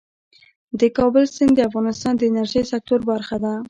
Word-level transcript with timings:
د 0.79 0.81
کابل 0.97 1.23
سیند 1.35 1.53
د 1.55 1.59
افغانستان 1.69 2.13
د 2.17 2.21
انرژۍ 2.31 2.63
سکتور 2.71 2.99
برخه 3.11 3.35
ده. 3.43 3.53